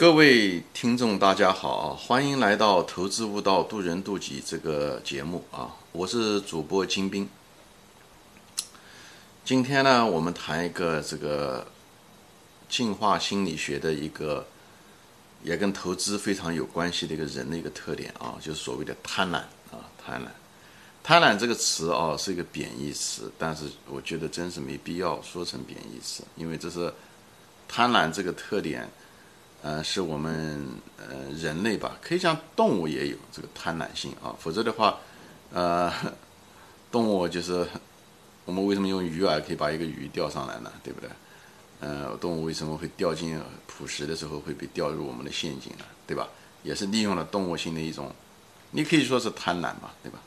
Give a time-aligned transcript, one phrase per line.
[0.00, 5.76] 各位听众，大家好，欢迎来到《投资悟道，渡人渡己》这个节目啊！
[5.92, 7.28] 我是主播金兵。
[9.44, 11.66] 今天呢，我们谈一个这个
[12.66, 14.46] 进化心理学的一个，
[15.42, 19.34] 也跟投资非常有关系的一个人的一个特点啊，就是所谓的贪婪
[19.70, 20.28] 啊，贪婪。
[21.02, 26.90] 贪婪这个词啊，是一个贬义词，但是我觉得真是没必要说成贬义词，因为这是
[27.68, 28.88] 贪婪这个特点。
[29.62, 34.98] 呃，是我们呃人类吧，可以讲动物也有这个贪婪性啊，否则的话，
[35.52, 35.92] 呃，
[36.90, 37.66] 动物就是
[38.46, 40.72] 我们为什么用鱼饵可以把一个鱼钓上来呢？
[40.82, 41.10] 对不对？
[41.80, 45.84] 呃，动物为什么会掉进捕食的时候会被掉入我们的陷阱呢？
[46.06, 46.26] 对吧？
[46.62, 48.10] 也是利用了动物性的一种，
[48.70, 50.18] 你可以说是贪婪嘛，对吧？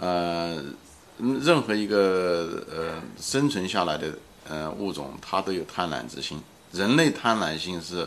[0.00, 0.62] 呃，
[1.18, 6.38] 任何一个呃生存下来的呃物种，它都有贪婪之心，
[6.72, 8.06] 人类贪婪性是。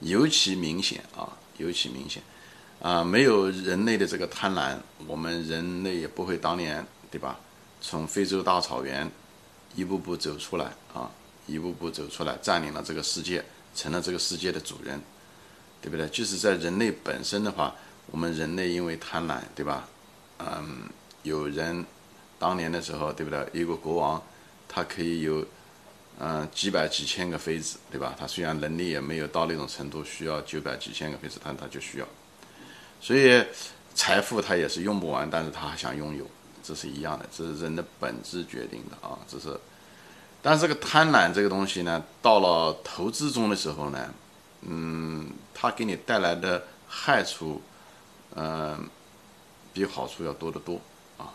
[0.00, 2.22] 尤其明显啊，尤其明显，
[2.80, 7.38] 啊，没有人类的这个贪婪，我们人类也不会当年，对吧？
[7.80, 9.10] 从非洲大草原
[9.74, 11.10] 一步步走出来啊，
[11.46, 15.00] 一步步走出来，占领了这个世界，成了这个世界的主人，
[15.82, 16.08] 对不对？
[16.10, 17.74] 就是在人类本身的话，
[18.06, 19.88] 我们人类因为贪婪，对吧？
[20.38, 20.88] 嗯，
[21.24, 21.84] 有人
[22.38, 23.48] 当年的时候，对不对？
[23.52, 24.22] 一个国王，
[24.68, 25.44] 他可以有。
[26.20, 28.12] 嗯，几百几千个妃子，对吧？
[28.18, 32.08] 他虽然能力也没有到那种程度，需要九百几千个妃子，但他就需要。
[33.00, 33.44] 所以
[33.94, 36.26] 财富他也是用不完，但是他还想拥有，
[36.60, 39.16] 这是一样的，这是人的本质决定的啊。
[39.28, 39.56] 这是，
[40.42, 44.12] 但是这个贪婪这个东西呢，到了投资中的时候呢，
[44.62, 47.62] 嗯，它给你带来的害处，
[48.34, 48.88] 嗯，
[49.72, 50.80] 比好处要多得多
[51.16, 51.32] 啊。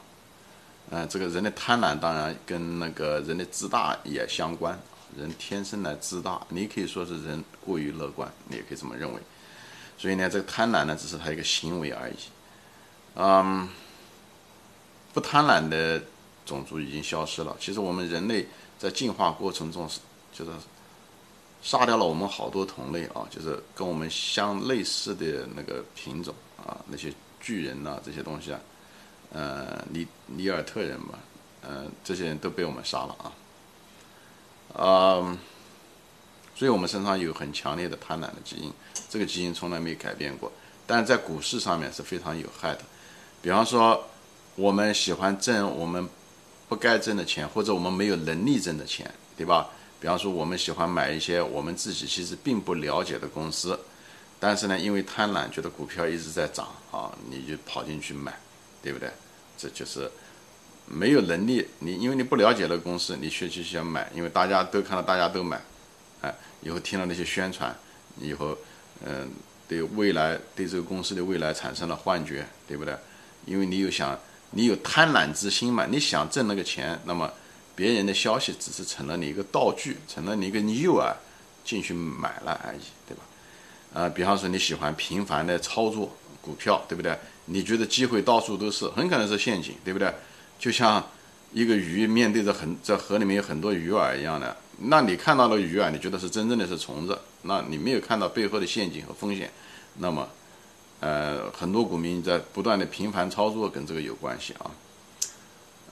[0.89, 4.79] 嗯，这个人的贪婪当然跟那个人的自大也相关。
[5.15, 9.19] 人天生来自大，你可以说是人过于乐观，你也可以这么认为。
[9.95, 12.15] 所以呢，这个贪婪呢，只是他一个行为而已。
[13.13, 13.69] 嗯，
[15.13, 16.01] 不贪婪的
[16.47, 17.55] 种族已经消失了。
[17.59, 18.47] 其实我们人类
[18.79, 19.87] 在进化过程中，
[20.31, 20.51] 就是
[21.61, 28.59] 杀掉了我们好多同类啊，就是跟我们相类似的那个品种啊，那些巨人呐，这些东西啊。
[29.35, 31.17] 呃，尼尼尔特人嘛，
[31.63, 33.25] 呃，这些人都被我们杀了啊，
[34.79, 35.37] 啊，
[36.53, 38.71] 所以我们身上有很强烈的贪婪的基因，
[39.09, 40.51] 这个基因从来没改变过，
[40.85, 42.81] 但是在股市上面是非常有害的。
[43.41, 44.07] 比方说，
[44.55, 46.07] 我们喜欢挣我们
[46.69, 49.67] 不该挣的钱，或者我们没有能力挣的钱，对吧？
[49.99, 53.79] 比方说，我们喜欢买一些我们自己其实并不了解的公司，
[54.39, 58.31] 但是呢，因为贪婪，觉得股票一直在涨啊，你就跑进去买。
[58.83, 59.09] 对不对？
[59.57, 60.09] 这就是
[60.85, 65.61] 没有能力，你因为你不了解那个公司，你去去想买，因为大家都看到大家都买，
[66.21, 67.73] 哎，以后听了那些宣传，
[68.19, 68.57] 以后
[69.05, 69.31] 嗯，
[69.67, 72.95] 对未来对这个公司的未来产生了幻觉，对不对？
[73.45, 74.17] 因为你有想
[74.51, 77.31] 你有贪婪之心嘛，你想挣那个钱，那么
[77.75, 81.13] 别人的消息只是成了你一个道具，成了你一个诱饵，
[81.63, 83.23] 进去买了而已，对吧？
[83.93, 87.17] 啊，比方说你喜欢频繁的操作股票，对不对？
[87.45, 90.13] 你觉得机会到处都是，很可能是陷阱，对不对？
[90.57, 91.05] 就像
[91.51, 99.51] 一个鱼面对着很在河里面有很多鱼饵一样的，那你看到了鱼饵，你觉得是真正的是虫子，那你没有看到背后的陷阱和风险。
[99.97, 100.27] 那么，
[101.01, 104.71] 呃，很多股民在不断的频繁操作，跟这个有关系啊。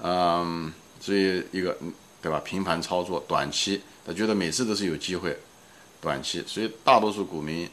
[0.03, 1.78] 嗯，所以一个
[2.22, 2.40] 对吧？
[2.45, 5.38] 频繁操作，短期他觉得每次都是有机会，
[6.00, 7.69] 短期，所以大多数股民。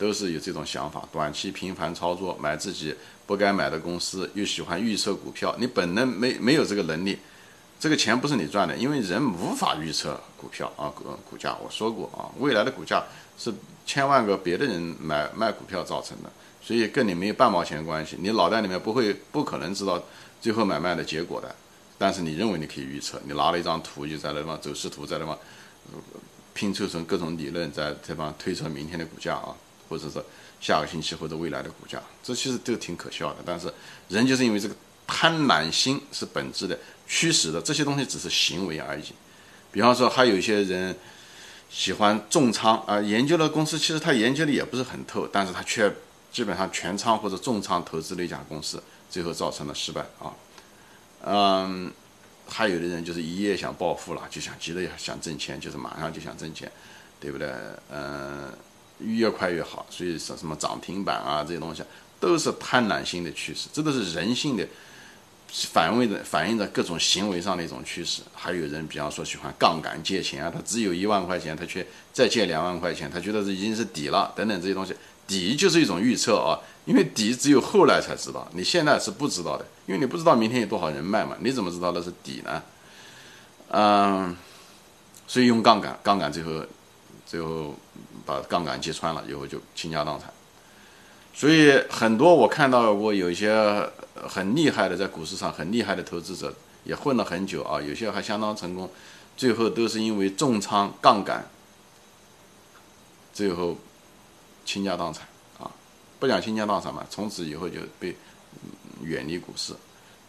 [0.00, 2.94] 都是有这种想法，短期频繁操作，买自己
[3.26, 5.54] 不该买的公司，又喜欢预测股票。
[5.58, 7.18] 你本能没没有这个能力，
[7.78, 11.54] 这个钱不是你赚的，因为人无法预测股票啊，股股价。
[11.62, 13.04] 我说过啊，未来的股价
[13.36, 13.52] 是
[13.84, 18.16] 千万个别的人买卖股票造成的，所以跟你没有半毛钱关系。
[18.18, 20.02] 你脑袋里面不会不可能知道
[20.40, 21.54] 最后买卖的结果的，
[21.98, 25.38] 但是你认为你可以预测，你拿了一张图就在那方走势图在那方
[26.54, 29.54] 拼凑成各种理论，在这方推测明天的股价啊。
[29.90, 30.24] 或者是
[30.60, 33.38] 下个星期或者未来的股价，这其实都挺可笑的。
[33.44, 33.70] 但是
[34.08, 36.78] 人就是因为这个贪婪心是本质的
[37.08, 39.04] 驱使的，这些东西只是行为而已。
[39.72, 40.96] 比方说，还有一些人
[41.68, 45.92] 喜欢重仓啊，研究了公司，其实他研究的也不是很透，但是他却
[46.30, 50.32] 基本上全仓或者重仓投资了一家公司，最后造成了失败啊。
[51.24, 51.92] 嗯，
[52.46, 56.70] 还有的人就是一夜想暴富了，就想急着想挣钱，就是马上就想挣钱，
[57.18, 57.52] 对不对？
[57.90, 58.52] 嗯。
[59.02, 61.82] 越快越好，所以说什么涨停板啊这些东西
[62.18, 64.66] 都是贪婪性的趋势，这都是人性的
[65.48, 68.22] 反映的反映着各种行为上的一种趋势。
[68.34, 74.94] 还有人，比方说喜欢杠杆借钱啊，他只有一万块钱，他却再借两万块钱，他觉得这已经是底了，等等这些东西。
[75.26, 82.62] 底就是一种预测啊，因为底只有后来才知道，你现在是不知道的，因为你不知道明天有多少人卖嘛，你怎么知道那是底呢？
[83.68, 84.36] 嗯，
[85.28, 86.50] 所以用杠杆，杠杆最后
[87.24, 87.76] 最后
[88.30, 90.32] 把杠杆揭穿了以后就倾家荡产。
[91.34, 93.50] 所以很多我看到过有一些
[94.28, 96.54] 很厉害的在股市上很厉害的投资者
[96.84, 98.90] 也混了很久啊，有些还相当成功，
[99.36, 101.48] 最后都是因为重仓杠杆，
[103.32, 103.76] 最后
[104.64, 105.26] 倾家荡产
[105.58, 105.70] 啊，
[106.18, 108.16] 不讲倾家荡产嘛，从此以后就被
[109.02, 109.72] 远离股市，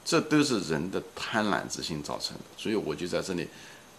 [0.05, 2.43] 这都是人的贪婪之心造成的。
[2.57, 3.47] 所以我就在这里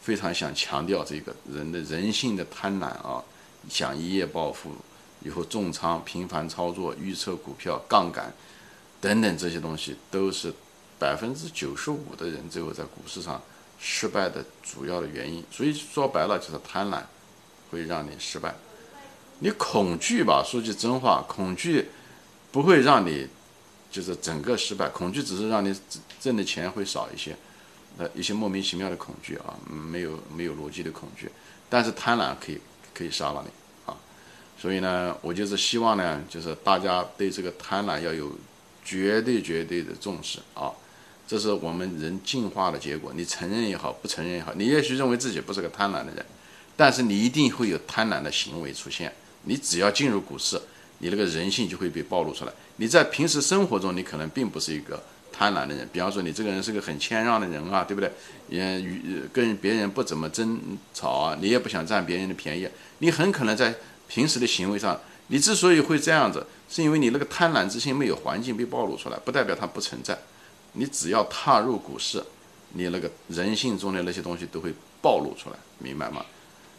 [0.01, 3.23] 非常想强调这个人的人性的贪婪啊，
[3.69, 4.77] 想一夜暴富。
[5.25, 8.35] 以后重仓、频繁操作、预测股票、杠杆
[9.01, 10.53] 等等这些东西，都是
[10.99, 13.41] 百分之九十五的人最后在股市上
[13.79, 15.45] 失败的主要的原因。
[15.49, 17.01] 所以说白了就是贪婪
[17.71, 18.53] 会让你失败。
[19.39, 21.89] 你恐惧吧，说句真话，恐惧
[22.51, 23.29] 不会让你
[23.93, 25.73] 就是整个失败，恐惧只是让你
[26.21, 27.37] 挣的钱会少一些，
[27.97, 31.31] 呃，一些莫名其妙的恐惧啊，没有没有逻辑的恐惧。
[31.71, 32.61] 但是贪婪可以
[32.95, 33.51] 可以杀了你
[33.91, 33.97] 啊。
[34.61, 38.31] 所以呢，我就是希望呢，就是大家对这个贪婪要有
[38.85, 40.71] 绝对绝对的重视啊！
[41.27, 43.13] 这是我们人进化的结果。
[43.15, 46.27] 你承认也好，不承认也好，你也许认为自己不是个贪婪的人，
[46.77, 49.13] 但是你一定会有贪婪的行为出现。
[49.45, 50.61] 你只要进入股市，
[50.99, 52.53] 你那个人性就会被暴露出来。
[52.77, 55.03] 你在平时生活中，你可能并不是一个
[55.43, 55.89] 贪婪的人。
[55.93, 58.11] 比方说，你这个人是个很谦让的人啊，对不对？
[58.49, 60.61] 也与跟别人不怎么争
[60.95, 62.69] 吵啊，你也不想占别人的便宜，
[62.99, 63.75] 你很可能在。
[64.09, 70.19] 平时的行为上，你之所以会这样子，是因为你那个贪婪之心没有环境被暴露出来，不代表它不存在。
[70.73, 72.23] 你只要踏入股市，
[72.75, 76.27] 你那个人性中的那些东西都会暴露出来，明白吗？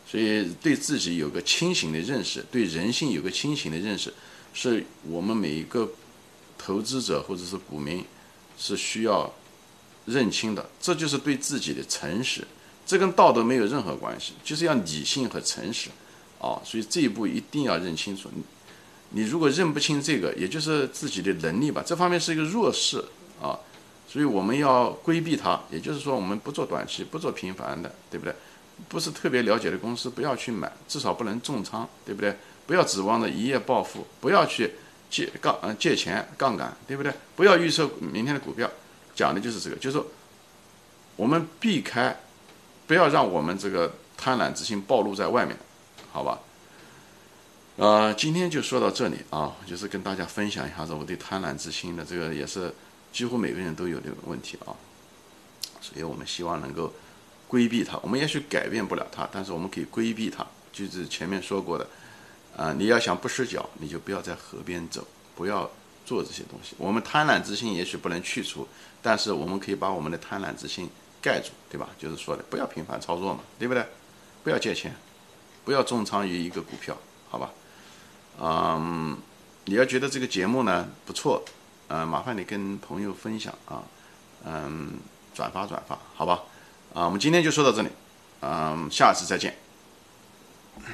[0.06, 4.14] 所以对自己有个清醒的认识，对人性有个清醒的认识，
[4.54, 5.90] 是我们每一个
[6.56, 8.06] 投资者或者是股民
[8.58, 9.32] 是需要
[10.06, 10.70] 认清的。
[10.82, 12.46] 这就是对自己的诚实，
[12.86, 15.90] 这跟道德没有任何关系，就是要理性和诚实。
[16.40, 18.30] 啊，所以这一步一定要认清楚。
[19.12, 23.02] 你，如果认不清这个，也就是自己的能力吧，这方面是一个弱势
[23.42, 23.58] 啊。
[24.10, 28.36] 所以我们要规避它，也就是说，我们不做短期，不做频繁的，对不对？
[28.90, 32.36] 不是特别了解的公司，不要去买，至少不能重仓，对不对？
[32.68, 34.72] 不要指望着一夜暴富，不要去
[35.14, 37.14] 借杠嗯借钱杠杆，对不对？
[37.36, 38.68] 不要预测明天的股票，
[39.14, 40.08] 讲的就是这个，就是说
[41.16, 42.18] 我们避开，
[42.88, 45.56] 不要让我们这个贪婪之心暴露在外面。
[46.12, 46.40] 好吧，
[47.76, 52.74] 呃，今天就说到这里啊，就是跟大家分享一下子我对贪婪之心的这个，也是
[53.12, 54.74] 几乎每个人都有的问题啊，
[55.80, 56.92] 所以我们希望能够
[57.48, 58.00] 规避它。
[58.02, 60.44] 我们也许改变不了它，但是我们可以规避它。
[60.72, 61.88] 就是前面说过的，
[62.58, 65.06] 啊，你要想不失脚，你就不要在河边走，
[65.36, 65.70] 不要
[66.06, 66.76] 做这些东西。
[66.78, 68.68] 我们贪婪之心也许不能去除，
[69.02, 70.90] 但是我们可以把我们的贪婪之心
[71.22, 71.90] 盖住，对吧？
[71.98, 73.86] 就是说的，不要频繁操作嘛，对不对？
[74.44, 74.94] 不要借钱。
[75.66, 76.94] 不要重仓于一个股票，
[77.30, 77.50] 好吧？
[78.38, 79.18] 嗯，
[79.64, 81.42] 你要觉得这个节目呢不错，
[81.88, 83.82] 嗯，麻烦你跟朋友分享啊，
[84.44, 85.00] 嗯，
[85.34, 86.42] 转发转发，好吧？
[86.94, 87.88] 啊，我们今天就说到这里，
[88.42, 89.56] 嗯，下次再见。